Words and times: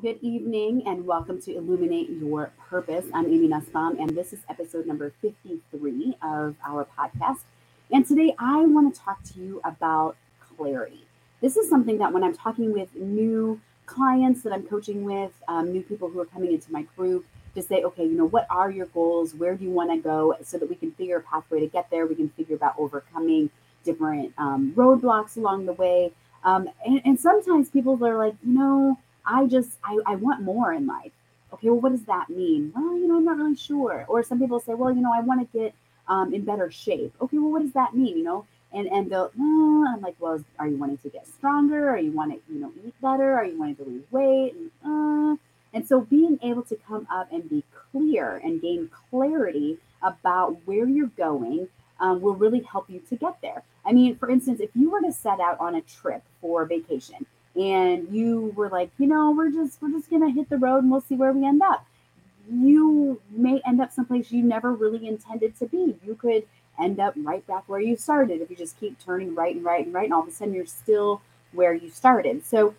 Good 0.00 0.18
evening 0.22 0.84
and 0.86 1.04
welcome 1.06 1.42
to 1.42 1.54
Illuminate 1.54 2.08
Your 2.08 2.52
Purpose. 2.70 3.04
I'm 3.12 3.26
Amy 3.26 3.48
Nussbaum, 3.48 3.98
and 3.98 4.16
this 4.16 4.32
is 4.32 4.38
episode 4.48 4.86
number 4.86 5.12
53 5.20 6.16
of 6.22 6.56
our 6.66 6.86
podcast. 6.98 7.40
And 7.92 8.06
today 8.06 8.34
I 8.38 8.64
want 8.64 8.94
to 8.94 8.98
talk 8.98 9.22
to 9.24 9.38
you 9.38 9.60
about 9.62 10.16
clarity. 10.56 11.04
This 11.42 11.58
is 11.58 11.68
something 11.68 11.98
that 11.98 12.14
when 12.14 12.24
I'm 12.24 12.34
talking 12.34 12.72
with 12.72 12.94
new 12.94 13.60
clients 13.84 14.42
that 14.44 14.54
I'm 14.54 14.62
coaching 14.62 15.04
with, 15.04 15.32
um, 15.48 15.70
new 15.70 15.82
people 15.82 16.08
who 16.08 16.18
are 16.20 16.26
coming 16.26 16.54
into 16.54 16.72
my 16.72 16.82
group, 16.96 17.26
to 17.54 17.60
say, 17.60 17.82
okay, 17.82 18.04
you 18.04 18.16
know, 18.16 18.26
what 18.26 18.46
are 18.48 18.70
your 18.70 18.86
goals? 18.86 19.34
Where 19.34 19.54
do 19.54 19.64
you 19.64 19.70
want 19.70 19.90
to 19.90 19.98
go? 19.98 20.34
So 20.42 20.56
that 20.56 20.70
we 20.70 20.76
can 20.76 20.92
figure 20.92 21.18
a 21.18 21.22
pathway 21.22 21.60
to 21.60 21.66
get 21.66 21.90
there. 21.90 22.06
We 22.06 22.14
can 22.14 22.30
figure 22.30 22.56
about 22.56 22.76
overcoming 22.78 23.50
different 23.84 24.32
um, 24.38 24.72
roadblocks 24.74 25.36
along 25.36 25.66
the 25.66 25.74
way. 25.74 26.12
Um, 26.42 26.70
and, 26.86 27.02
and 27.04 27.20
sometimes 27.20 27.68
people 27.68 28.02
are 28.02 28.16
like, 28.16 28.36
you 28.42 28.54
know, 28.54 28.98
I 29.26 29.46
just, 29.46 29.78
I, 29.84 29.98
I 30.06 30.16
want 30.16 30.42
more 30.42 30.72
in 30.72 30.86
life. 30.86 31.12
Okay, 31.52 31.68
well, 31.68 31.80
what 31.80 31.92
does 31.92 32.04
that 32.04 32.30
mean? 32.30 32.72
Well, 32.74 32.96
you 32.96 33.08
know, 33.08 33.16
I'm 33.16 33.24
not 33.24 33.36
really 33.36 33.56
sure. 33.56 34.04
Or 34.08 34.22
some 34.22 34.38
people 34.38 34.60
say, 34.60 34.74
well, 34.74 34.94
you 34.94 35.00
know, 35.00 35.12
I 35.12 35.20
want 35.20 35.40
to 35.40 35.58
get 35.58 35.74
um, 36.08 36.32
in 36.32 36.44
better 36.44 36.70
shape. 36.70 37.14
Okay, 37.20 37.38
well, 37.38 37.50
what 37.50 37.62
does 37.62 37.72
that 37.72 37.94
mean? 37.94 38.18
You 38.18 38.24
know, 38.24 38.46
and 38.72 38.86
and 38.86 39.10
they'll, 39.10 39.32
I'm 39.36 40.00
like, 40.00 40.16
well, 40.20 40.42
are 40.58 40.68
you 40.68 40.76
wanting 40.76 40.98
to 40.98 41.08
get 41.08 41.26
stronger? 41.26 41.90
Are 41.90 41.98
you 41.98 42.12
want 42.12 42.32
to, 42.32 42.52
you 42.52 42.60
know, 42.60 42.72
eat 42.84 42.94
better? 43.02 43.34
Are 43.34 43.44
you 43.44 43.58
wanting 43.58 43.76
to 43.76 43.84
lose 43.84 44.04
weight? 44.10 44.54
And, 44.54 44.70
uh, 44.84 45.36
and 45.72 45.86
so 45.86 46.00
being 46.00 46.38
able 46.42 46.62
to 46.62 46.76
come 46.76 47.06
up 47.10 47.32
and 47.32 47.48
be 47.48 47.64
clear 47.90 48.36
and 48.36 48.60
gain 48.60 48.90
clarity 49.10 49.78
about 50.02 50.56
where 50.64 50.88
you're 50.88 51.06
going 51.08 51.68
um, 52.00 52.20
will 52.20 52.34
really 52.34 52.60
help 52.60 52.88
you 52.88 53.00
to 53.08 53.16
get 53.16 53.40
there. 53.42 53.62
I 53.84 53.92
mean, 53.92 54.16
for 54.16 54.30
instance, 54.30 54.60
if 54.60 54.70
you 54.74 54.90
were 54.90 55.00
to 55.02 55.12
set 55.12 55.40
out 55.40 55.58
on 55.60 55.74
a 55.74 55.80
trip 55.82 56.22
for 56.40 56.64
vacation 56.64 57.26
and 57.60 58.08
you 58.10 58.52
were 58.56 58.70
like, 58.70 58.90
you 58.98 59.06
know, 59.06 59.32
we're 59.32 59.50
just 59.50 59.80
we're 59.82 59.90
just 59.90 60.08
gonna 60.08 60.30
hit 60.30 60.48
the 60.48 60.56
road 60.56 60.78
and 60.78 60.90
we'll 60.90 61.02
see 61.02 61.14
where 61.14 61.32
we 61.32 61.46
end 61.46 61.62
up. 61.62 61.86
You 62.50 63.20
may 63.30 63.60
end 63.66 63.80
up 63.80 63.92
someplace 63.92 64.32
you 64.32 64.42
never 64.42 64.72
really 64.72 65.06
intended 65.06 65.56
to 65.58 65.66
be. 65.66 65.96
You 66.04 66.14
could 66.14 66.44
end 66.80 66.98
up 66.98 67.14
right 67.18 67.46
back 67.46 67.68
where 67.68 67.80
you 67.80 67.96
started 67.96 68.40
if 68.40 68.48
you 68.48 68.56
just 68.56 68.80
keep 68.80 68.98
turning 68.98 69.34
right 69.34 69.54
and 69.54 69.64
right 69.64 69.84
and 69.84 69.94
right, 69.94 70.04
and 70.04 70.14
all 70.14 70.22
of 70.22 70.28
a 70.28 70.32
sudden 70.32 70.54
you're 70.54 70.64
still 70.64 71.20
where 71.52 71.74
you 71.74 71.90
started. 71.90 72.44
So 72.46 72.74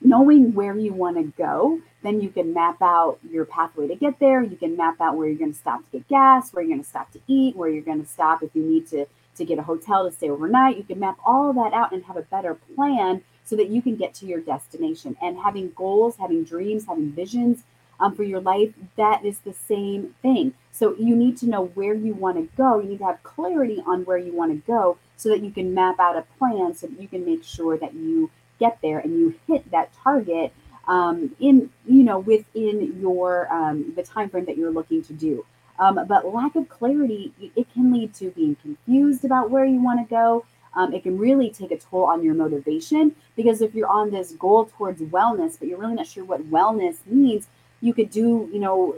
knowing 0.00 0.52
where 0.54 0.76
you 0.76 0.92
want 0.92 1.16
to 1.18 1.32
go, 1.38 1.80
then 2.02 2.20
you 2.20 2.30
can 2.30 2.52
map 2.52 2.82
out 2.82 3.18
your 3.30 3.44
pathway 3.44 3.86
to 3.86 3.94
get 3.94 4.18
there. 4.18 4.42
You 4.42 4.56
can 4.56 4.76
map 4.76 5.00
out 5.00 5.16
where 5.16 5.28
you're 5.28 5.38
going 5.38 5.52
to 5.52 5.58
stop 5.58 5.84
to 5.84 5.98
get 5.98 6.08
gas, 6.08 6.52
where 6.52 6.64
you're 6.64 6.74
going 6.74 6.82
to 6.82 6.88
stop 6.88 7.12
to 7.12 7.20
eat, 7.28 7.54
where 7.54 7.68
you're 7.68 7.84
going 7.84 8.02
to 8.02 8.08
stop 8.08 8.42
if 8.42 8.50
you 8.54 8.62
need 8.62 8.88
to 8.88 9.06
to 9.36 9.44
get 9.44 9.58
a 9.58 9.62
hotel 9.62 10.04
to 10.04 10.14
stay 10.14 10.28
overnight. 10.28 10.76
You 10.76 10.84
can 10.84 10.98
map 10.98 11.18
all 11.24 11.52
that 11.52 11.72
out 11.72 11.92
and 11.92 12.04
have 12.04 12.16
a 12.16 12.22
better 12.22 12.58
plan 12.74 13.22
so 13.50 13.56
that 13.56 13.68
you 13.68 13.82
can 13.82 13.96
get 13.96 14.14
to 14.14 14.26
your 14.26 14.38
destination. 14.40 15.16
And 15.20 15.36
having 15.36 15.72
goals, 15.74 16.18
having 16.18 16.44
dreams, 16.44 16.86
having 16.86 17.10
visions 17.10 17.64
um, 17.98 18.14
for 18.14 18.22
your 18.22 18.40
life, 18.40 18.72
that 18.96 19.24
is 19.24 19.40
the 19.40 19.52
same 19.52 20.14
thing. 20.22 20.54
So 20.70 20.94
you 20.94 21.16
need 21.16 21.36
to 21.38 21.46
know 21.46 21.66
where 21.74 21.92
you 21.92 22.14
want 22.14 22.36
to 22.36 22.48
go. 22.56 22.78
You 22.78 22.90
need 22.90 22.98
to 22.98 23.06
have 23.06 23.24
clarity 23.24 23.82
on 23.84 24.04
where 24.04 24.18
you 24.18 24.32
want 24.32 24.52
to 24.52 24.64
go 24.64 24.98
so 25.16 25.28
that 25.30 25.42
you 25.42 25.50
can 25.50 25.74
map 25.74 25.98
out 25.98 26.16
a 26.16 26.22
plan 26.38 26.76
so 26.76 26.86
that 26.86 27.00
you 27.00 27.08
can 27.08 27.24
make 27.24 27.42
sure 27.42 27.76
that 27.76 27.92
you 27.92 28.30
get 28.60 28.78
there 28.82 29.00
and 29.00 29.18
you 29.18 29.34
hit 29.48 29.68
that 29.72 29.92
target 29.92 30.52
um, 30.86 31.34
in 31.40 31.70
you 31.86 32.02
know 32.04 32.20
within 32.20 33.00
your 33.00 33.52
um, 33.52 33.92
the 33.96 34.02
time 34.02 34.30
frame 34.30 34.44
that 34.44 34.56
you're 34.56 34.70
looking 34.70 35.02
to 35.02 35.12
do. 35.12 35.44
Um, 35.80 35.98
but 36.06 36.32
lack 36.32 36.54
of 36.54 36.68
clarity 36.68 37.32
it 37.56 37.66
can 37.72 37.92
lead 37.92 38.14
to 38.14 38.30
being 38.30 38.54
confused 38.54 39.24
about 39.24 39.50
where 39.50 39.64
you 39.64 39.82
want 39.82 40.06
to 40.06 40.08
go 40.08 40.44
um, 40.74 40.94
it 40.94 41.02
can 41.02 41.18
really 41.18 41.50
take 41.50 41.70
a 41.70 41.78
toll 41.78 42.04
on 42.04 42.22
your 42.22 42.34
motivation 42.34 43.14
because 43.36 43.60
if 43.60 43.74
you're 43.74 43.88
on 43.88 44.10
this 44.10 44.32
goal 44.32 44.66
towards 44.76 45.00
wellness, 45.02 45.58
but 45.58 45.68
you're 45.68 45.78
really 45.78 45.94
not 45.94 46.06
sure 46.06 46.24
what 46.24 46.50
wellness 46.50 46.98
means, 47.06 47.48
you 47.80 47.92
could 47.94 48.10
do, 48.10 48.48
you 48.52 48.60
know, 48.60 48.96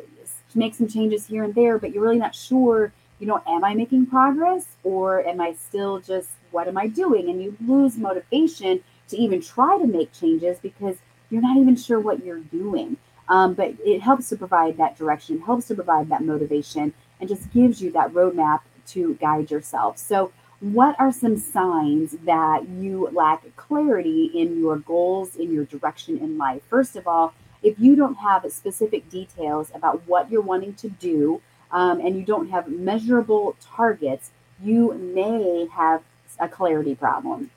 make 0.55 0.75
some 0.75 0.89
changes 0.89 1.27
here 1.27 1.45
and 1.45 1.55
there, 1.55 1.79
but 1.79 1.93
you're 1.93 2.03
really 2.03 2.19
not 2.19 2.35
sure, 2.35 2.93
you 3.19 3.27
know, 3.27 3.41
am 3.47 3.65
I 3.65 3.75
making 3.75 4.07
progress 4.07 4.67
or 4.83 5.27
am 5.27 5.41
I 5.41 5.55
still 5.55 6.01
just, 6.01 6.31
what 6.51 6.69
am 6.69 6.77
I 6.77 6.89
doing? 6.89 7.31
And 7.31 7.43
you 7.43 7.57
lose 7.67 7.97
motivation 7.97 8.83
to 9.09 9.17
even 9.17 9.41
try 9.41 9.79
to 9.79 9.87
make 9.87 10.13
changes 10.13 10.59
because 10.59 10.97
you're 11.31 11.43
not 11.43 11.57
even 11.57 11.77
sure 11.77 12.01
what 12.01 12.25
you're 12.25 12.41
doing. 12.41 12.97
Um, 13.29 13.55
but 13.55 13.75
it 13.85 14.03
helps 14.03 14.29
to 14.29 14.37
provide 14.37 14.77
that 14.77 14.99
direction, 14.99 15.41
helps 15.41 15.69
to 15.69 15.75
provide 15.75 16.09
that 16.11 16.23
motivation, 16.23 16.93
and 17.21 17.29
just 17.29 17.51
gives 17.53 17.81
you 17.81 17.91
that 17.93 18.13
roadmap 18.13 18.61
to 18.89 19.15
guide 19.15 19.51
yourself. 19.51 19.97
So, 19.97 20.33
what 20.63 20.95
are 21.01 21.11
some 21.11 21.37
signs 21.37 22.13
that 22.25 22.69
you 22.69 23.09
lack 23.13 23.45
clarity 23.57 24.31
in 24.33 24.61
your 24.61 24.77
goals, 24.77 25.35
in 25.35 25.53
your 25.53 25.65
direction 25.65 26.19
in 26.19 26.39
life? 26.39 26.63
First 26.71 26.95
of 26.95 27.09
all, 27.09 27.35
if 27.65 27.81
you 27.81 27.97
don't 27.97 28.15
have 28.15 28.47
specific 28.53 29.11
details 29.11 29.73
about 29.75 30.07
what 30.07 30.31
you're 30.31 30.41
wanting 30.41 30.75
to 30.75 30.89
do 30.89 31.43
um, 31.73 31.99
and 31.99 32.17
you 32.17 32.23
don't 32.23 32.51
have 32.51 32.69
measurable 32.69 33.57
targets, 33.61 34.31
you 34.63 34.95
may 34.95 35.67
have 35.67 36.03
a 36.39 36.49
clarity 36.49 36.95
problem. 36.95 37.51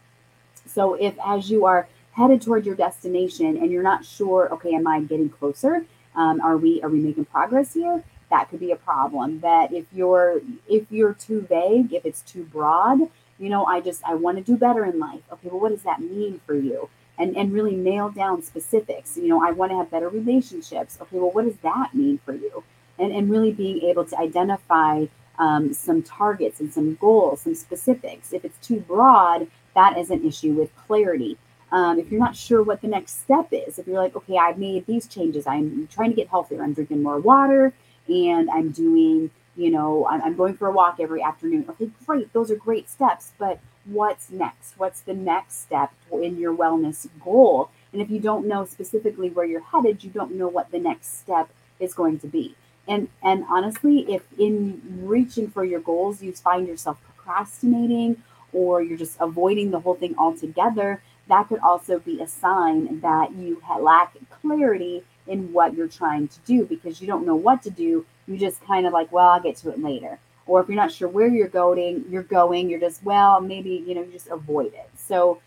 So, 0.66 0.96
if 0.96 1.16
as 1.24 1.52
you 1.52 1.66
are 1.66 1.88
headed 2.14 2.42
toward 2.42 2.66
your 2.66 2.76
destination 2.76 3.58
and 3.58 3.72
you're 3.72 3.84
not 3.84 4.04
sure, 4.04 4.52
okay, 4.54 4.74
am 4.74 4.88
I 4.88 5.02
getting 5.02 5.30
closer? 5.30 5.86
Um, 6.16 6.42
are 6.42 6.58
we 6.58 6.82
are 6.82 6.90
we 6.90 7.00
making 7.00 7.26
progress 7.26 7.76
here? 7.76 8.04
That 8.30 8.50
could 8.50 8.60
be 8.60 8.72
a 8.72 8.76
problem 8.76 9.40
that 9.42 9.72
if 9.74 9.86
you're 9.94 10.42
if 10.68 10.92
you're 10.92 11.14
too 11.14 11.42
vague 11.42 11.94
if 11.94 12.06
it's 12.06 12.22
too 12.22 12.44
broad 12.44 13.00
you 13.38 13.50
know 13.50 13.66
i 13.66 13.80
just 13.82 14.04
i 14.06 14.14
want 14.14 14.38
to 14.38 14.44
do 14.44 14.58
better 14.58 14.86
in 14.86 15.00
life. 15.00 15.22
Okay 15.32 15.50
well 15.50 15.60
what 15.60 15.70
does 15.70 15.84
that 15.84 16.00
mean 16.00 16.40
for 16.46 16.56
you? 16.56 16.90
And 17.18 17.36
and 17.38 17.54
really 17.54 17.76
nail 17.76 18.10
down 18.10 18.42
specifics 18.42 19.18
you 19.18 19.28
know 19.28 19.46
i 19.46 19.52
want 19.52 19.72
to 19.72 19.78
have 19.78 19.92
better 19.92 20.10
relationships. 20.10 20.98
Okay 21.02 21.18
well 21.18 21.32
what 21.32 21.46
does 21.46 21.58
that 21.58 21.94
mean 21.94 22.20
for 22.26 22.34
you? 22.34 22.64
And 22.98 23.12
and 23.12 23.30
really 23.30 23.52
being 23.52 23.82
able 23.82 24.06
to 24.06 24.18
identify 24.18 25.06
um, 25.38 25.74
some 25.74 26.02
targets 26.02 26.62
and 26.62 26.74
some 26.74 26.96
goals 26.96 27.42
some 27.42 27.56
specifics. 27.56 28.34
If 28.34 28.46
it's 28.46 28.66
too 28.66 28.80
broad 28.80 29.48
that 29.76 29.98
is 29.98 30.10
an 30.10 30.26
issue 30.26 30.54
with 30.54 30.76
clarity. 30.76 31.38
Um, 31.72 32.00
if 32.00 32.10
you're 32.10 32.22
not 32.22 32.38
sure 32.38 32.64
what 32.64 32.82
the 32.82 32.88
next 32.88 33.22
step 33.24 33.50
is 33.52 33.80
if 33.80 33.88
you're 33.88 33.98
like 33.98 34.16
okay 34.16 34.38
i've 34.38 34.58
made 34.58 34.86
these 34.86 35.08
changes 35.08 35.46
i'm 35.48 35.88
trying 35.88 36.12
to 36.12 36.16
get 36.16 36.30
healthier 36.30 36.64
i'm 36.64 36.74
drinking 36.74 37.02
more 37.04 37.20
water 37.20 37.74
and 38.08 38.50
I'm 38.50 38.72
doing, 38.72 39.32
you 39.56 39.72
know, 39.72 40.08
I'm, 40.08 40.22
I'm 40.22 40.36
going 40.36 40.56
for 40.56 40.68
a 40.68 40.72
walk 40.72 40.98
every 41.00 41.22
afternoon. 41.22 41.66
Okay, 41.70 41.90
great. 42.06 42.32
Those 42.34 42.52
are 42.52 42.56
great 42.56 42.90
steps. 42.90 43.34
But 43.38 43.60
what's 43.86 44.30
next? 44.30 44.74
What's 44.78 45.02
the 45.02 45.14
next 45.14 45.62
step 45.62 45.94
in 46.12 46.38
your 46.38 46.56
wellness 46.56 47.08
goal? 47.24 47.70
And 47.94 48.02
if 48.02 48.10
you 48.10 48.20
don't 48.20 48.48
know 48.48 48.66
specifically 48.66 49.30
where 49.30 49.46
you're 49.46 49.62
headed, 49.62 50.04
you 50.04 50.10
don't 50.10 50.36
know 50.36 50.48
what 50.48 50.72
the 50.72 50.80
next 50.80 51.20
step 51.20 51.50
is 51.80 51.94
going 51.94 52.20
to 52.20 52.28
be. 52.28 52.56
And 52.88 53.10
and 53.24 53.46
honestly, 53.50 54.00
if 54.14 54.24
in 54.38 54.82
reaching 55.04 55.50
for 55.50 55.64
your 55.64 55.80
goals 55.80 56.22
you 56.22 56.34
find 56.34 56.68
yourself 56.68 56.98
procrastinating 57.04 58.22
or 58.54 58.82
you're 58.82 58.98
just 58.98 59.18
avoiding 59.20 59.72
the 59.72 59.80
whole 59.80 59.96
thing 59.96 60.16
altogether, 60.18 61.02
that 61.28 61.48
could 61.48 61.60
also 61.60 62.00
be 62.00 62.22
a 62.22 62.28
sign 62.28 63.00
that 63.00 63.34
you 63.34 63.62
lack 63.80 64.16
clarity 64.30 65.04
in 65.28 65.52
what 65.54 65.74
you're 65.74 65.88
trying 65.88 66.28
to 66.28 66.40
do 66.46 66.66
because 66.66 67.02
you 67.02 67.08
don't 67.08 67.26
know 67.26 67.36
what 67.36 67.62
to 67.64 67.70
do. 67.70 68.06
You 68.28 68.38
just 68.38 68.64
kind 68.64 68.86
of 68.86 68.94
like, 68.94 69.12
well, 69.12 69.30
I'll 69.30 69.42
get 69.42 69.58
to 69.58 69.70
it 69.70 69.82
later. 69.82 70.20
Or 70.48 70.62
if 70.62 70.68
you're 70.68 70.76
not 70.76 70.92
sure 70.92 71.08
where 71.08 71.28
you're 71.28 71.48
going, 71.48 72.06
you're 72.10 72.24
going, 72.24 72.70
you're 72.70 72.80
just, 72.80 73.04
well, 73.04 73.42
maybe, 73.42 73.84
you 73.86 73.96
know, 73.96 74.04
you 74.04 74.12
just 74.12 74.28
avoid 74.28 74.74
it. 74.74 74.90
So, 74.96 75.42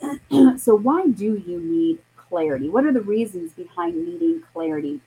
so 0.56 0.76
why 0.76 1.06
do 1.06 1.42
you 1.46 1.60
need 1.60 1.98
clarity? 2.16 2.68
What 2.68 2.84
are 2.84 2.92
the 2.92 3.00
reasons 3.00 3.52
behind 3.52 3.96
needing 3.96 4.42
clarity? 4.52 5.00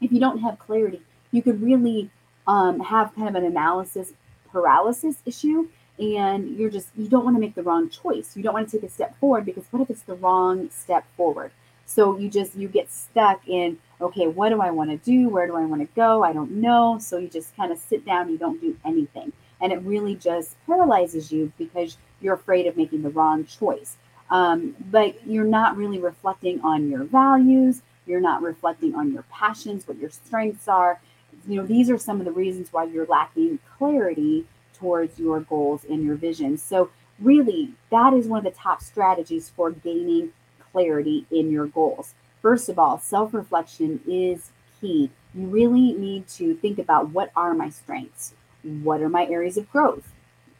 If 0.00 0.12
you 0.12 0.20
don't 0.20 0.38
have 0.38 0.58
clarity, 0.58 1.00
you 1.32 1.42
could 1.42 1.62
really 1.62 2.10
um, 2.46 2.80
have 2.80 3.14
kind 3.14 3.28
of 3.28 3.34
an 3.34 3.44
analysis 3.44 4.12
paralysis 4.50 5.16
issue 5.26 5.68
and 5.98 6.56
you're 6.56 6.70
just 6.70 6.88
you 6.96 7.08
don't 7.08 7.24
want 7.24 7.36
to 7.36 7.40
make 7.40 7.54
the 7.54 7.62
wrong 7.62 7.88
choice 7.90 8.36
you 8.36 8.42
don't 8.42 8.54
want 8.54 8.68
to 8.68 8.78
take 8.78 8.88
a 8.88 8.92
step 8.92 9.18
forward 9.18 9.44
because 9.44 9.64
what 9.70 9.82
if 9.82 9.90
it's 9.90 10.02
the 10.02 10.14
wrong 10.14 10.70
step 10.70 11.04
forward 11.16 11.50
so 11.88 12.18
you 12.18 12.28
just 12.28 12.54
you 12.54 12.68
get 12.68 12.92
stuck 12.92 13.40
in 13.48 13.78
okay, 14.00 14.26
what 14.26 14.50
do 14.50 14.60
I 14.60 14.70
want 14.70 14.90
to 14.90 14.96
do? 14.96 15.28
Where 15.28 15.46
do 15.46 15.56
I 15.56 15.64
want 15.64 15.82
to 15.82 15.88
go? 15.96 16.22
I 16.22 16.32
don't 16.32 16.52
know. 16.52 16.98
So 17.00 17.18
you 17.18 17.28
just 17.28 17.56
kind 17.56 17.72
of 17.72 17.78
sit 17.78 18.04
down, 18.04 18.30
you 18.30 18.38
don't 18.38 18.60
do 18.60 18.76
anything. 18.84 19.32
And 19.60 19.72
it 19.72 19.82
really 19.82 20.14
just 20.14 20.56
paralyzes 20.66 21.32
you 21.32 21.52
because 21.58 21.96
you're 22.20 22.34
afraid 22.34 22.66
of 22.66 22.76
making 22.76 23.02
the 23.02 23.10
wrong 23.10 23.44
choice. 23.44 23.96
Um, 24.30 24.76
but 24.90 25.26
you're 25.26 25.44
not 25.44 25.76
really 25.76 25.98
reflecting 25.98 26.60
on 26.60 26.88
your 26.88 27.04
values. 27.04 27.82
You're 28.06 28.20
not 28.20 28.42
reflecting 28.42 28.94
on 28.94 29.12
your 29.12 29.24
passions, 29.32 29.88
what 29.88 29.98
your 29.98 30.10
strengths 30.10 30.68
are. 30.68 31.00
You 31.46 31.56
know, 31.56 31.66
these 31.66 31.90
are 31.90 31.98
some 31.98 32.20
of 32.20 32.24
the 32.24 32.32
reasons 32.32 32.72
why 32.72 32.84
you're 32.84 33.06
lacking 33.06 33.58
clarity 33.78 34.46
towards 34.74 35.18
your 35.18 35.40
goals 35.40 35.84
and 35.84 36.04
your 36.04 36.14
vision. 36.14 36.56
So, 36.56 36.90
really, 37.18 37.72
that 37.90 38.12
is 38.12 38.28
one 38.28 38.38
of 38.38 38.44
the 38.44 38.58
top 38.58 38.80
strategies 38.80 39.48
for 39.48 39.70
gaining 39.72 40.32
clarity 40.72 41.26
in 41.30 41.50
your 41.50 41.66
goals. 41.66 42.14
First 42.42 42.68
of 42.68 42.78
all, 42.78 42.98
self 42.98 43.34
reflection 43.34 44.00
is 44.06 44.50
key. 44.80 45.10
You 45.34 45.46
really 45.46 45.92
need 45.92 46.28
to 46.28 46.54
think 46.54 46.78
about 46.78 47.10
what 47.10 47.30
are 47.36 47.54
my 47.54 47.70
strengths? 47.70 48.34
What 48.62 49.00
are 49.00 49.08
my 49.08 49.26
areas 49.26 49.56
of 49.56 49.70
growth? 49.70 50.12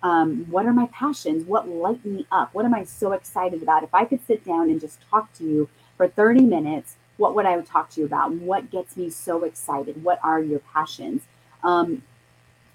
Um, 0.03 0.47
what 0.51 0.67
are 0.67 0.73
my 0.73 0.87
passions? 0.93 1.45
What 1.45 1.69
light 1.69 2.05
me 2.05 2.27
up? 2.31 2.55
What 2.55 2.65
am 2.65 2.75
I 2.75 2.85
so 2.85 3.13
excited 3.13 3.63
about? 3.63 3.83
If 3.83 3.95
I 3.95 4.05
could 4.05 4.25
sit 4.27 4.45
down 4.45 4.71
and 4.71 4.81
just 4.81 4.99
talk 5.11 5.33
to 5.35 5.45
you 5.45 5.69
for 5.97 6.07
30 6.07 6.43
minutes, 6.43 6.97
what 7.17 7.35
would 7.35 7.47
I 7.47 7.61
talk 7.63 7.91
to 7.91 8.01
you 8.01 8.07
about? 8.07 8.33
What 8.33 8.71
gets 8.71 8.97
me 8.97 9.11
so 9.11 9.45
excited? 9.45 10.05
What 10.05 10.21
are 10.23 10.41
your 10.41 10.61
passions? 10.61 11.23
Um, 11.65 12.03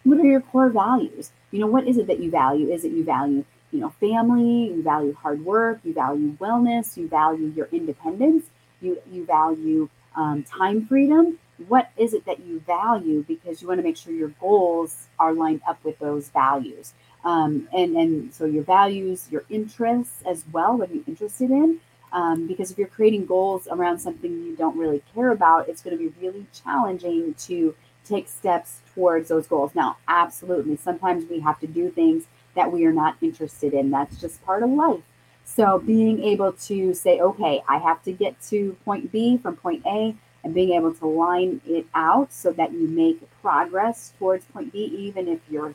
what 0.04 0.20
are 0.20 0.26
your 0.26 0.42
core 0.42 0.70
values? 0.70 1.32
You 1.52 1.60
know, 1.60 1.68
what 1.68 1.88
is 1.88 1.98
it 1.98 2.08
that 2.08 2.20
you 2.20 2.30
value? 2.30 2.70
Is 2.70 2.84
it 2.84 2.92
you 2.92 3.06
value, 3.06 3.46
you 3.74 3.80
know, 3.80 3.90
family, 4.00 4.68
you 4.68 4.84
value 4.84 5.14
hard 5.16 5.44
work, 5.44 5.80
you 5.84 5.94
value 5.94 6.38
wellness, 6.38 6.96
you 6.96 7.08
value 7.08 7.48
your 7.48 7.68
independence, 7.72 8.46
you 8.82 9.02
you 9.12 9.26
value 9.26 9.90
um, 10.16 10.44
time 10.44 10.86
freedom. 10.86 11.40
What 11.68 11.90
is 11.98 12.14
it 12.14 12.26
that 12.26 12.40
you 12.46 12.60
value? 12.60 13.24
Because 13.28 13.62
you 13.62 13.68
want 13.68 13.80
to 13.80 13.84
make 13.84 13.98
sure 13.98 14.14
your 14.14 14.34
goals 14.40 15.08
are 15.20 15.34
lined 15.34 15.62
up 15.68 15.84
with 15.84 15.98
those 16.00 16.30
values. 16.30 16.94
Um, 17.26 17.68
and 17.74 17.96
and 17.98 18.34
so 18.34 18.46
your 18.46 18.64
values, 18.64 19.28
your 19.32 19.44
interests 19.50 20.22
as 20.26 20.46
well. 20.52 20.78
What 20.78 20.92
are 20.92 20.94
you 20.94 21.04
interested 21.08 21.50
in? 21.50 21.80
Um, 22.12 22.46
because 22.46 22.70
if 22.70 22.78
you're 22.78 22.88
creating 22.88 23.26
goals 23.26 23.68
around 23.72 23.98
something 23.98 24.32
you 24.32 24.56
don't 24.56 24.78
really 24.78 25.02
care 25.16 25.32
about, 25.32 25.68
it's 25.68 25.82
going 25.82 25.98
to 25.98 26.10
be 26.10 26.14
really 26.22 26.46
challenging 26.54 27.34
to 27.46 27.76
take 28.06 28.28
steps 28.28 28.82
towards 28.94 29.30
those 29.30 29.48
goals. 29.48 29.72
Now, 29.74 29.98
absolutely, 30.08 30.78
sometimes 30.78 31.28
we 31.28 31.40
have 31.40 31.60
to 31.62 31.68
do 31.68 31.90
things 31.90 32.26
that 32.56 32.72
we 32.72 32.86
are 32.86 32.94
not 32.94 33.18
interested 33.22 33.74
in. 33.74 33.92
That's 33.92 34.20
just 34.20 34.44
part 34.46 34.64
of 34.64 34.70
life. 34.70 35.02
So, 35.46 35.78
being 35.80 36.24
able 36.24 36.54
to 36.54 36.94
say, 36.94 37.20
okay, 37.20 37.62
I 37.68 37.78
have 37.78 38.02
to 38.04 38.14
get 38.14 38.42
to 38.44 38.78
point 38.86 39.12
B 39.12 39.38
from 39.38 39.58
point 39.58 39.84
A, 39.86 40.16
and 40.44 40.54
being 40.54 40.72
able 40.72 40.94
to 40.94 41.06
line 41.06 41.62
it 41.66 41.86
out 41.94 42.34
so 42.34 42.52
that 42.52 42.74
you 42.74 42.88
make 42.88 43.22
progress 43.42 44.14
towards 44.20 44.46
point 44.46 44.74
B, 44.74 44.80
even 44.80 45.28
if 45.28 45.40
you're 45.50 45.74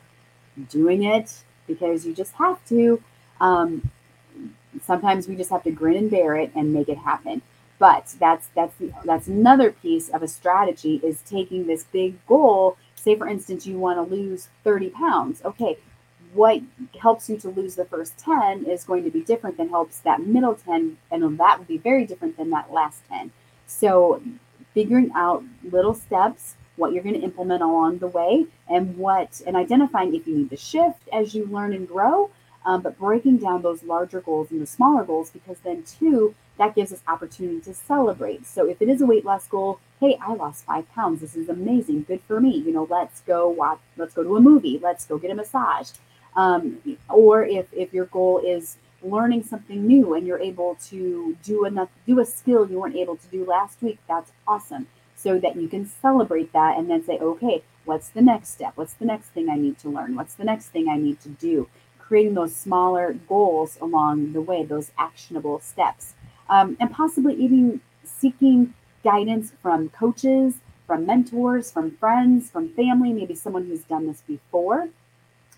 doing 0.69 1.03
it 1.03 1.43
because 1.67 2.05
you 2.05 2.13
just 2.13 2.33
have 2.33 2.63
to. 2.65 3.01
Um, 3.39 3.89
sometimes 4.83 5.27
we 5.27 5.35
just 5.35 5.49
have 5.49 5.63
to 5.63 5.71
grin 5.71 5.97
and 5.97 6.11
bear 6.11 6.35
it 6.35 6.51
and 6.55 6.73
make 6.73 6.89
it 6.89 6.97
happen. 6.97 7.41
But 7.77 8.15
that's 8.19 8.49
that's 8.55 8.75
the, 8.75 8.91
that's 9.05 9.27
another 9.27 9.71
piece 9.71 10.09
of 10.09 10.21
a 10.21 10.27
strategy 10.27 10.99
is 11.01 11.21
taking 11.21 11.67
this 11.67 11.85
big 11.85 12.25
goal. 12.27 12.77
Say, 12.95 13.15
for 13.15 13.27
instance, 13.27 13.65
you 13.65 13.79
want 13.79 13.97
to 13.97 14.15
lose 14.15 14.49
30 14.65 14.89
pounds. 14.89 15.41
Okay, 15.45 15.77
what 16.33 16.61
helps 16.99 17.29
you 17.29 17.37
to 17.37 17.49
lose 17.49 17.75
the 17.75 17.85
first 17.85 18.17
10 18.19 18.65
is 18.65 18.83
going 18.83 19.03
to 19.03 19.09
be 19.09 19.21
different 19.21 19.57
than 19.57 19.69
helps 19.69 19.99
that 19.99 20.21
middle 20.21 20.55
10, 20.55 20.97
and 21.11 21.39
that 21.39 21.59
would 21.59 21.67
be 21.67 21.77
very 21.77 22.05
different 22.05 22.37
than 22.37 22.49
that 22.51 22.71
last 22.71 23.01
10. 23.09 23.31
So, 23.65 24.21
figuring 24.73 25.11
out 25.15 25.43
little 25.63 25.93
steps, 25.93 26.55
what 26.75 26.93
you're 26.93 27.03
going 27.03 27.15
to 27.15 27.21
implement 27.21 27.61
along 27.61 27.99
the 27.99 28.07
way, 28.07 28.45
and 28.67 28.97
what, 28.97 29.41
and 29.45 29.55
identifying 29.55 30.15
if 30.15 30.27
you 30.27 30.37
need 30.37 30.49
to 30.49 30.57
shift 30.57 31.01
as 31.11 31.33
you 31.33 31.45
learn 31.45 31.73
and 31.73 31.87
grow, 31.87 32.29
um, 32.65 32.81
but 32.81 32.97
breaking 32.97 33.37
down 33.37 33.61
those 33.61 33.83
larger 33.83 34.21
goals 34.21 34.51
into 34.51 34.65
smaller 34.65 35.03
goals 35.03 35.31
because 35.31 35.57
then, 35.59 35.83
too, 35.83 36.35
that 36.57 36.75
gives 36.75 36.91
us 36.91 37.01
opportunity 37.07 37.61
to 37.61 37.73
celebrate. 37.73 38.45
So 38.45 38.67
if 38.67 38.81
it 38.81 38.89
is 38.89 39.01
a 39.01 39.05
weight 39.05 39.25
loss 39.25 39.47
goal, 39.47 39.79
hey, 39.99 40.17
I 40.21 40.33
lost 40.33 40.65
five 40.65 40.91
pounds. 40.91 41.21
This 41.21 41.35
is 41.35 41.49
amazing. 41.49 42.03
Good 42.03 42.21
for 42.27 42.39
me. 42.39 42.57
You 42.57 42.73
know, 42.73 42.87
let's 42.89 43.21
go 43.21 43.47
watch, 43.47 43.79
let's 43.97 44.13
go 44.13 44.23
to 44.23 44.35
a 44.35 44.41
movie. 44.41 44.77
Let's 44.77 45.05
go 45.05 45.17
get 45.17 45.31
a 45.31 45.35
massage. 45.35 45.91
Um, 46.35 46.79
or 47.09 47.43
if, 47.43 47.67
if 47.73 47.93
your 47.93 48.05
goal 48.05 48.39
is 48.39 48.77
learning 49.01 49.43
something 49.43 49.85
new 49.85 50.13
and 50.13 50.27
you're 50.27 50.39
able 50.39 50.77
to 50.87 51.37
do 51.43 51.65
enough, 51.65 51.89
do 52.05 52.19
a 52.19 52.25
skill 52.25 52.69
you 52.69 52.79
weren't 52.79 52.95
able 52.95 53.15
to 53.15 53.27
do 53.27 53.45
last 53.45 53.81
week, 53.81 53.99
that's 54.07 54.31
awesome. 54.47 54.87
So 55.15 55.37
that 55.39 55.55
you 55.57 55.67
can 55.67 55.85
celebrate 55.85 56.53
that 56.53 56.77
and 56.77 56.89
then 56.89 57.03
say, 57.03 57.17
okay, 57.17 57.63
what's 57.85 58.09
the 58.09 58.21
next 58.21 58.49
step? 58.49 58.73
What's 58.75 58.93
the 58.93 59.05
next 59.05 59.27
thing 59.27 59.49
I 59.49 59.55
need 59.55 59.77
to 59.79 59.89
learn? 59.89 60.15
What's 60.15 60.35
the 60.35 60.45
next 60.45 60.67
thing 60.67 60.87
I 60.87 60.97
need 60.97 61.19
to 61.21 61.29
do? 61.29 61.67
Creating 61.97 62.35
those 62.35 62.55
smaller 62.55 63.13
goals 63.27 63.77
along 63.81 64.33
the 64.33 64.41
way, 64.41 64.63
those 64.63 64.91
actionable 64.97 65.59
steps 65.59 66.13
um, 66.49 66.75
and 66.79 66.91
possibly 66.91 67.35
even 67.35 67.81
seeking 68.03 68.73
guidance 69.03 69.53
from 69.61 69.89
coaches, 69.89 70.55
from 70.87 71.05
mentors, 71.05 71.71
from 71.71 71.91
friends, 71.91 72.49
from 72.49 72.69
family, 72.69 73.13
maybe 73.13 73.35
someone 73.35 73.65
who's 73.65 73.83
done 73.83 74.07
this 74.07 74.21
before, 74.21 74.89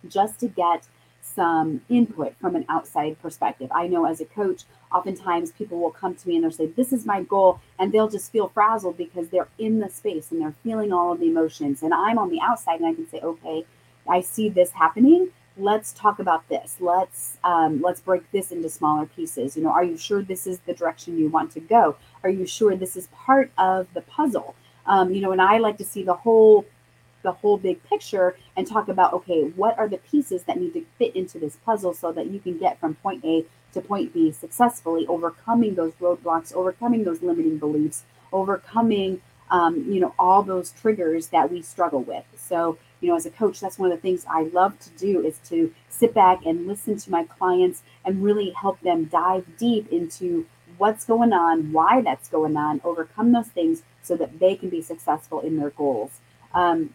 just 0.07 0.39
to 0.39 0.47
get 0.47 0.87
some 1.21 1.81
input 1.87 2.35
from 2.39 2.55
an 2.55 2.65
outside 2.67 3.21
perspective. 3.21 3.71
I 3.73 3.87
know 3.87 4.05
as 4.05 4.21
a 4.21 4.25
coach, 4.25 4.63
oftentimes 4.91 5.51
people 5.51 5.79
will 5.79 5.91
come 5.91 6.15
to 6.15 6.27
me 6.27 6.35
and 6.35 6.43
they'll 6.43 6.51
say, 6.51 6.67
This 6.67 6.91
is 6.91 7.05
my 7.05 7.21
goal. 7.23 7.59
And 7.79 7.91
they'll 7.91 8.09
just 8.09 8.31
feel 8.31 8.49
frazzled 8.49 8.97
because 8.97 9.29
they're 9.29 9.47
in 9.57 9.79
the 9.79 9.89
space 9.89 10.31
and 10.31 10.41
they're 10.41 10.55
feeling 10.63 10.91
all 10.91 11.13
of 11.13 11.19
the 11.19 11.27
emotions. 11.27 11.83
And 11.83 11.93
I'm 11.93 12.17
on 12.17 12.29
the 12.29 12.41
outside 12.41 12.79
and 12.79 12.87
I 12.87 12.93
can 12.93 13.07
say, 13.07 13.19
Okay, 13.19 13.65
I 14.09 14.21
see 14.21 14.49
this 14.49 14.71
happening 14.71 15.31
let's 15.57 15.91
talk 15.91 16.19
about 16.19 16.47
this 16.47 16.77
let's 16.79 17.37
um, 17.43 17.81
let's 17.81 17.99
break 17.99 18.29
this 18.31 18.51
into 18.51 18.69
smaller 18.69 19.05
pieces 19.05 19.57
you 19.57 19.63
know 19.63 19.69
are 19.69 19.83
you 19.83 19.97
sure 19.97 20.21
this 20.21 20.47
is 20.47 20.59
the 20.59 20.73
direction 20.73 21.17
you 21.17 21.27
want 21.27 21.51
to 21.51 21.59
go 21.59 21.95
are 22.23 22.29
you 22.29 22.45
sure 22.45 22.75
this 22.75 22.95
is 22.95 23.07
part 23.07 23.51
of 23.57 23.85
the 23.93 24.01
puzzle 24.01 24.55
um, 24.85 25.13
you 25.13 25.21
know 25.21 25.31
and 25.31 25.41
i 25.41 25.57
like 25.57 25.77
to 25.77 25.83
see 25.83 26.03
the 26.03 26.13
whole 26.13 26.65
the 27.23 27.31
whole 27.31 27.57
big 27.57 27.83
picture 27.83 28.35
and 28.55 28.67
talk 28.67 28.87
about 28.87 29.13
okay 29.13 29.43
what 29.55 29.77
are 29.77 29.87
the 29.87 29.97
pieces 29.97 30.43
that 30.43 30.59
need 30.59 30.73
to 30.73 30.85
fit 30.97 31.15
into 31.15 31.39
this 31.39 31.57
puzzle 31.65 31.93
so 31.93 32.11
that 32.11 32.27
you 32.27 32.39
can 32.39 32.57
get 32.57 32.79
from 32.79 32.95
point 32.95 33.23
a 33.25 33.45
to 33.73 33.81
point 33.81 34.13
b 34.13 34.31
successfully 34.31 35.05
overcoming 35.07 35.75
those 35.75 35.93
roadblocks 35.93 36.53
overcoming 36.53 37.03
those 37.03 37.21
limiting 37.21 37.57
beliefs 37.57 38.03
overcoming 38.31 39.21
um, 39.49 39.85
you 39.91 39.99
know 39.99 40.13
all 40.17 40.43
those 40.43 40.71
triggers 40.71 41.27
that 41.27 41.51
we 41.51 41.61
struggle 41.61 42.01
with 42.01 42.25
so 42.37 42.77
you 43.01 43.09
know, 43.09 43.15
as 43.15 43.25
a 43.25 43.31
coach, 43.31 43.59
that's 43.59 43.79
one 43.79 43.91
of 43.91 43.97
the 43.97 44.01
things 44.01 44.25
I 44.29 44.43
love 44.43 44.79
to 44.79 44.89
do 44.91 45.25
is 45.25 45.39
to 45.49 45.73
sit 45.89 46.13
back 46.13 46.45
and 46.45 46.67
listen 46.67 46.97
to 46.97 47.11
my 47.11 47.23
clients 47.25 47.81
and 48.05 48.23
really 48.23 48.51
help 48.51 48.79
them 48.81 49.05
dive 49.05 49.57
deep 49.57 49.91
into 49.91 50.45
what's 50.77 51.03
going 51.03 51.33
on, 51.33 51.71
why 51.71 52.01
that's 52.01 52.29
going 52.29 52.55
on, 52.55 52.79
overcome 52.83 53.31
those 53.31 53.47
things 53.47 53.81
so 54.03 54.15
that 54.15 54.39
they 54.39 54.55
can 54.55 54.69
be 54.69 54.81
successful 54.81 55.41
in 55.41 55.57
their 55.57 55.71
goals. 55.71 56.19
Um, 56.53 56.93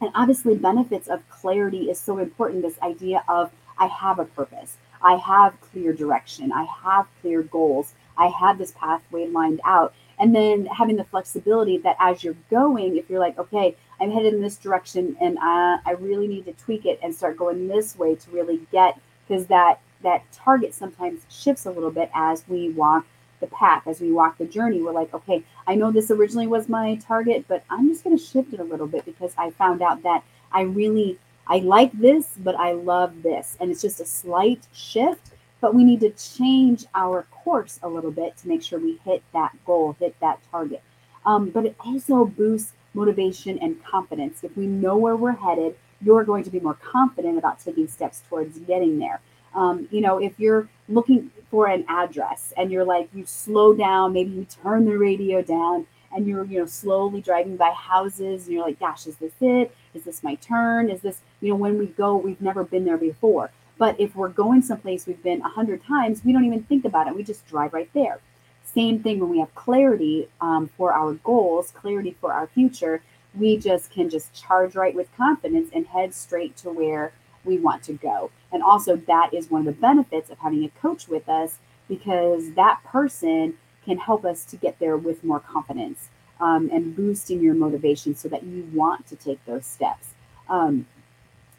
and 0.00 0.10
obviously, 0.14 0.56
benefits 0.56 1.08
of 1.08 1.28
clarity 1.28 1.90
is 1.90 1.98
so 1.98 2.18
important. 2.18 2.62
This 2.62 2.80
idea 2.80 3.24
of 3.28 3.50
I 3.78 3.86
have 3.86 4.18
a 4.18 4.24
purpose, 4.24 4.76
I 5.02 5.16
have 5.16 5.60
clear 5.60 5.92
direction, 5.92 6.52
I 6.52 6.64
have 6.84 7.06
clear 7.20 7.42
goals, 7.42 7.94
I 8.16 8.28
have 8.28 8.58
this 8.58 8.72
pathway 8.72 9.26
lined 9.26 9.60
out. 9.64 9.94
And 10.18 10.34
then 10.34 10.66
having 10.66 10.96
the 10.96 11.04
flexibility 11.04 11.78
that 11.78 11.96
as 12.00 12.24
you're 12.24 12.36
going, 12.50 12.96
if 12.96 13.08
you're 13.08 13.20
like, 13.20 13.38
okay, 13.38 13.76
I'm 14.00 14.10
headed 14.10 14.34
in 14.34 14.42
this 14.42 14.56
direction 14.56 15.16
and 15.20 15.38
I, 15.40 15.78
I 15.86 15.92
really 15.92 16.26
need 16.26 16.44
to 16.46 16.52
tweak 16.52 16.86
it 16.86 16.98
and 17.02 17.14
start 17.14 17.36
going 17.36 17.68
this 17.68 17.96
way 17.96 18.16
to 18.16 18.30
really 18.30 18.60
get 18.72 19.00
because 19.26 19.46
that 19.46 19.80
that 20.02 20.30
target 20.32 20.74
sometimes 20.74 21.22
shifts 21.28 21.66
a 21.66 21.70
little 21.70 21.90
bit 21.90 22.10
as 22.14 22.44
we 22.48 22.70
walk 22.70 23.04
the 23.40 23.46
path 23.48 23.86
as 23.86 24.00
we 24.00 24.12
walk 24.12 24.38
the 24.38 24.44
journey 24.44 24.82
we're 24.82 24.92
like 24.92 25.12
okay 25.14 25.42
i 25.66 25.74
know 25.74 25.90
this 25.90 26.10
originally 26.10 26.46
was 26.46 26.68
my 26.68 26.94
target 26.96 27.44
but 27.48 27.64
i'm 27.70 27.88
just 27.88 28.04
going 28.04 28.16
to 28.16 28.22
shift 28.22 28.52
it 28.52 28.60
a 28.60 28.64
little 28.64 28.86
bit 28.86 29.04
because 29.04 29.32
i 29.38 29.50
found 29.50 29.82
out 29.82 30.02
that 30.02 30.22
i 30.52 30.62
really 30.62 31.18
i 31.46 31.58
like 31.58 31.92
this 31.92 32.34
but 32.38 32.54
i 32.56 32.72
love 32.72 33.22
this 33.22 33.56
and 33.60 33.70
it's 33.70 33.82
just 33.82 34.00
a 34.00 34.06
slight 34.06 34.66
shift 34.72 35.32
but 35.60 35.74
we 35.74 35.82
need 35.84 36.00
to 36.00 36.10
change 36.10 36.84
our 36.94 37.26
course 37.32 37.80
a 37.82 37.88
little 37.88 38.12
bit 38.12 38.36
to 38.36 38.48
make 38.48 38.62
sure 38.62 38.78
we 38.78 38.98
hit 39.04 39.22
that 39.32 39.52
goal 39.64 39.96
hit 39.98 40.14
that 40.20 40.38
target 40.50 40.82
um, 41.26 41.50
but 41.50 41.66
it 41.66 41.76
also 41.80 42.24
boosts 42.24 42.72
motivation, 42.94 43.58
and 43.58 43.82
confidence. 43.84 44.42
If 44.42 44.56
we 44.56 44.66
know 44.66 44.96
where 44.96 45.16
we're 45.16 45.32
headed, 45.32 45.76
you're 46.00 46.24
going 46.24 46.44
to 46.44 46.50
be 46.50 46.60
more 46.60 46.74
confident 46.74 47.38
about 47.38 47.60
taking 47.60 47.88
steps 47.88 48.22
towards 48.28 48.58
getting 48.58 48.98
there. 48.98 49.20
Um, 49.54 49.88
you 49.90 50.00
know, 50.00 50.18
if 50.18 50.38
you're 50.38 50.68
looking 50.88 51.30
for 51.50 51.66
an 51.66 51.84
address 51.88 52.52
and 52.56 52.70
you're 52.70 52.84
like, 52.84 53.08
you 53.14 53.24
slow 53.26 53.74
down, 53.74 54.12
maybe 54.12 54.30
you 54.30 54.46
turn 54.62 54.84
the 54.84 54.96
radio 54.96 55.42
down 55.42 55.86
and 56.14 56.26
you're, 56.26 56.44
you 56.44 56.58
know, 56.58 56.66
slowly 56.66 57.20
driving 57.20 57.56
by 57.56 57.70
houses 57.70 58.44
and 58.44 58.54
you're 58.54 58.64
like, 58.64 58.78
gosh, 58.80 59.06
is 59.06 59.16
this 59.16 59.32
it? 59.40 59.74
Is 59.94 60.04
this 60.04 60.22
my 60.22 60.34
turn? 60.36 60.90
Is 60.90 61.00
this, 61.00 61.20
you 61.40 61.50
know, 61.50 61.56
when 61.56 61.78
we 61.78 61.86
go, 61.86 62.16
we've 62.16 62.40
never 62.40 62.64
been 62.64 62.84
there 62.84 62.98
before. 62.98 63.50
But 63.78 63.98
if 64.00 64.16
we're 64.16 64.28
going 64.28 64.62
someplace 64.62 65.06
we've 65.06 65.22
been 65.22 65.40
a 65.42 65.48
hundred 65.48 65.84
times, 65.84 66.24
we 66.24 66.32
don't 66.32 66.44
even 66.44 66.64
think 66.64 66.84
about 66.84 67.06
it. 67.06 67.14
We 67.14 67.22
just 67.22 67.46
drive 67.46 67.72
right 67.72 67.90
there. 67.94 68.20
Same 68.64 69.02
thing 69.02 69.20
when 69.20 69.30
we 69.30 69.38
have 69.38 69.54
clarity 69.54 70.28
um, 70.40 70.68
for 70.76 70.92
our 70.92 71.14
goals, 71.14 71.70
clarity 71.70 72.16
for 72.20 72.32
our 72.32 72.48
future, 72.48 73.02
we 73.34 73.56
just 73.56 73.90
can 73.90 74.10
just 74.10 74.34
charge 74.34 74.74
right 74.74 74.94
with 74.94 75.14
confidence 75.16 75.70
and 75.72 75.86
head 75.86 76.14
straight 76.14 76.56
to 76.58 76.70
where 76.70 77.12
we 77.44 77.58
want 77.58 77.82
to 77.84 77.92
go. 77.92 78.30
And 78.52 78.62
also, 78.62 78.96
that 78.96 79.34
is 79.34 79.50
one 79.50 79.60
of 79.60 79.66
the 79.66 79.80
benefits 79.80 80.30
of 80.30 80.38
having 80.38 80.64
a 80.64 80.70
coach 80.80 81.08
with 81.08 81.28
us 81.28 81.58
because 81.88 82.52
that 82.52 82.82
person 82.84 83.54
can 83.84 83.98
help 83.98 84.24
us 84.24 84.44
to 84.46 84.56
get 84.56 84.78
there 84.78 84.96
with 84.96 85.24
more 85.24 85.40
confidence 85.40 86.08
um, 86.40 86.70
and 86.72 86.94
boosting 86.94 87.40
your 87.40 87.54
motivation 87.54 88.14
so 88.14 88.28
that 88.28 88.44
you 88.44 88.68
want 88.72 89.06
to 89.06 89.16
take 89.16 89.44
those 89.44 89.66
steps. 89.66 90.08
Um, 90.48 90.86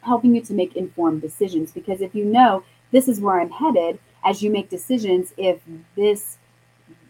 helping 0.02 0.34
you 0.34 0.40
to 0.40 0.54
make 0.54 0.74
informed 0.76 1.20
decisions 1.20 1.72
because 1.72 2.00
if 2.00 2.14
you 2.14 2.24
know 2.24 2.64
this 2.90 3.06
is 3.06 3.20
where 3.20 3.40
I'm 3.40 3.50
headed, 3.50 3.98
as 4.24 4.42
you 4.42 4.50
make 4.50 4.68
decisions, 4.68 5.32
if 5.36 5.60
this 5.94 6.38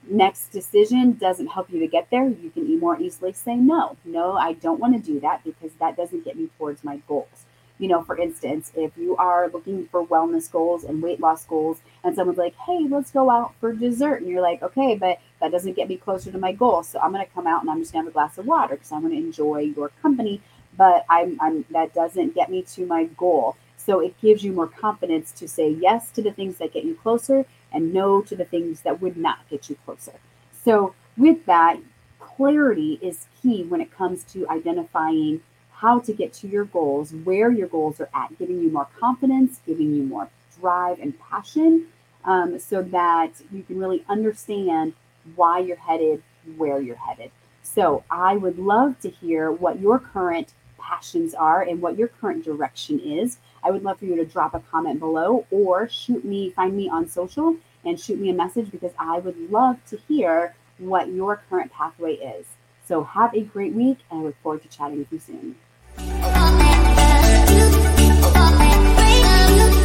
next 0.09 0.49
decision 0.49 1.13
doesn't 1.13 1.49
help 1.49 1.71
you 1.71 1.79
to 1.81 1.87
get 1.87 2.09
there, 2.11 2.29
you 2.29 2.51
can 2.51 2.79
more 2.81 3.01
easily 3.01 3.33
say 3.33 3.55
no. 3.57 3.97
No, 4.05 4.37
I 4.37 4.55
don't 4.55 4.81
want 4.81 4.97
to 4.97 5.13
do 5.13 5.21
that 5.21 5.45
because 5.45 5.73
that 5.75 5.97
doesn't 5.97 6.25
get 6.25 6.37
me 6.37 6.49
towards 6.59 6.83
my 6.83 6.97
goals. 7.09 7.47
You 7.81 7.89
know, 7.89 8.03
for 8.03 8.17
instance, 8.17 8.71
if 8.77 8.93
you 8.99 9.17
are 9.17 9.49
looking 9.49 9.89
for 9.89 10.07
wellness 10.07 10.53
goals 10.53 10.85
and 10.85 11.03
weight 11.03 11.19
loss 11.19 11.47
goals 11.47 11.81
and 12.05 12.15
someone's 12.15 12.39
like, 12.39 12.55
hey, 12.67 12.87
let's 12.89 13.11
go 13.11 13.31
out 13.31 13.55
for 13.59 13.73
dessert. 13.73 14.21
And 14.21 14.29
you're 14.29 14.43
like, 14.43 14.63
okay, 14.63 14.95
but 14.95 15.19
that 15.41 15.51
doesn't 15.51 15.77
get 15.77 15.89
me 15.89 15.97
closer 15.97 16.31
to 16.31 16.39
my 16.39 16.53
goal. 16.53 16.83
So 16.83 17.01
I'm 17.01 17.13
going 17.13 17.25
to 17.27 17.33
come 17.33 17.47
out 17.47 17.63
and 17.63 17.71
I'm 17.71 17.81
just 17.81 17.93
going 17.93 18.05
to 18.05 18.09
have 18.09 18.13
a 18.13 18.19
glass 18.19 18.37
of 18.37 18.45
water 18.47 18.77
because 18.77 18.93
I'm 18.93 19.01
going 19.01 19.15
to 19.15 19.19
enjoy 19.19 19.73
your 19.75 19.89
company. 20.03 20.43
But 20.77 21.07
I'm, 21.09 21.39
I'm 21.41 21.65
that 21.71 21.95
doesn't 21.95 22.35
get 22.35 22.51
me 22.51 22.63
to 22.75 22.87
my 22.87 23.05
goal. 23.05 23.57
So 23.79 24.01
it 24.01 24.15
gives 24.21 24.45
you 24.45 24.53
more 24.53 24.69
confidence 24.69 25.33
to 25.33 25.49
say 25.49 25.71
yes 25.71 26.11
to 26.13 26.23
the 26.23 26.33
things 26.33 26.59
that 26.59 26.75
get 26.75 26.85
you 26.85 26.95
closer 26.95 27.47
and 27.73 27.95
no 27.95 28.21
to 28.23 28.37
the 28.37 28.45
things 28.45 28.83
that 28.83 29.01
would 29.01 29.17
not 29.17 29.49
get 29.49 29.71
you 29.71 29.77
closer. 29.87 30.21
So 30.65 30.95
with 31.17 31.47
that, 31.47 31.79
clarity 32.19 32.99
is 33.01 33.27
key 33.41 33.65
when 33.65 33.81
it 33.81 33.91
comes 33.91 34.23
to 34.25 34.47
identifying 34.49 35.41
how 35.81 35.99
to 35.99 36.13
get 36.13 36.33
to 36.35 36.49
your 36.49 36.65
goals, 36.65 37.13
where 37.25 37.51
your 37.51 37.69
goals 37.69 38.01
are 38.01 38.11
at, 38.15 38.39
giving 38.39 38.61
you 38.61 38.71
more 38.71 38.89
confidence, 38.99 39.61
giving 39.67 39.95
you 39.95 40.03
more 40.03 40.29
drive 40.61 40.99
and 41.01 41.19
passion, 41.19 41.87
um, 42.25 42.59
so 42.59 42.83
that 42.83 43.33
you 43.51 43.63
can 43.63 43.79
really 43.79 44.05
understand 44.09 44.93
why 45.37 45.59
you're 45.59 45.77
headed 45.77 46.23
where 46.57 46.81
you're 46.81 46.97
headed. 46.97 47.31
So 47.63 48.05
I 48.11 48.37
would 48.37 48.59
love 48.59 48.99
to 49.01 49.11
hear 49.11 49.51
what 49.51 49.81
your 49.81 49.99
current 49.99 50.53
passions 50.79 51.35
are 51.35 51.63
and 51.63 51.81
what 51.81 51.99
your 51.99 52.09
current 52.09 52.45
direction 52.45 52.99
is. 52.99 53.39
I 53.63 53.71
would 53.71 53.83
love 53.83 53.99
for 53.99 54.07
you 54.07 54.17
to 54.17 54.25
drop 54.25 54.55
a 54.55 54.61
comment 54.61 54.99
below 54.99 55.47
or 55.51 55.89
shoot 55.89 56.25
me, 56.25 56.51
find 56.51 56.77
me 56.77 56.89
on 56.89 57.09
social 57.09 57.57
and 57.85 58.01
shoot 58.01 58.19
me 58.19 58.31
a 58.31 58.35
message 58.35 58.71
because 58.71 58.93
I 58.99 59.19
would 59.19 59.51
love 59.51 59.77
to 59.89 59.99
hear 60.09 60.55
what 60.79 61.09
your 61.09 61.43
current 61.49 61.73
pathway 61.73 62.15
is. 62.15 62.47
So 62.87 63.05
have 63.05 63.35
a 63.35 63.43
great 63.43 63.75
week 63.75 63.99
and 64.11 64.21
I 64.21 64.23
look 64.25 64.37
forward 64.43 64.63
to 64.63 64.69
chatting 64.69 64.99
with 64.99 65.13
you 65.13 65.21
soon. 65.21 65.57
Okay. 65.99 66.39